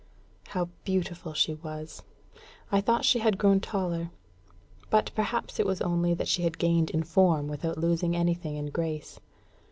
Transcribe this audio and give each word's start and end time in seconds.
How 0.47 0.69
beautiful 0.83 1.33
she 1.35 1.53
was! 1.53 2.01
I 2.71 2.81
thought 2.81 3.05
she 3.05 3.19
had 3.19 3.37
grown 3.37 3.59
taller; 3.59 4.09
but, 4.89 5.11
perhaps, 5.13 5.59
it 5.59 5.65
was 5.67 5.79
only 5.79 6.15
that 6.15 6.27
she 6.27 6.41
had 6.41 6.57
gained 6.57 6.89
in 6.89 7.03
form 7.03 7.47
without 7.47 7.77
losing 7.77 8.15
anything 8.15 8.55
in 8.55 8.71
grace. 8.71 9.19